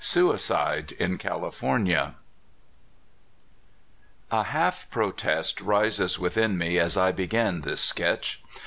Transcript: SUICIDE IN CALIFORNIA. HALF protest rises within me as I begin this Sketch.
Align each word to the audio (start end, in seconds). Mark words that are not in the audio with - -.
SUICIDE 0.03 0.93
IN 0.93 1.19
CALIFORNIA. 1.19 2.15
HALF 4.31 4.89
protest 4.89 5.61
rises 5.61 6.17
within 6.17 6.57
me 6.57 6.79
as 6.79 6.97
I 6.97 7.11
begin 7.11 7.61
this 7.61 7.81
Sketch. 7.81 8.41